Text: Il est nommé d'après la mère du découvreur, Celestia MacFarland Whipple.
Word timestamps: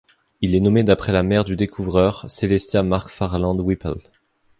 Il 0.41 0.55
est 0.55 0.59
nommé 0.61 0.83
d'après 0.83 1.11
la 1.11 1.21
mère 1.21 1.43
du 1.45 1.55
découvreur, 1.55 2.27
Celestia 2.27 2.81
MacFarland 2.81 3.59
Whipple. 3.59 3.99